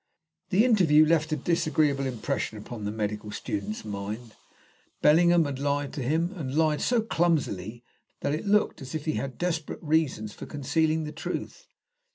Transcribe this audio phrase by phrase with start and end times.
[0.49, 4.33] This interview left a disagreeable impression upon the medical student's mind.
[5.03, 7.83] Bellingham had lied to him, and lied so clumsily
[8.21, 11.67] that it looked as if he had desperate reasons for concealing the truth.